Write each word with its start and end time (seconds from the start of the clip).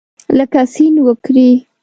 لکه 0.37 0.61
سیند 0.73 0.97
وکرې 1.07 1.49